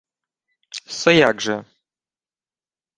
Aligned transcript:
—Се 0.97 1.13
як 1.15 1.39
же? 1.47 1.59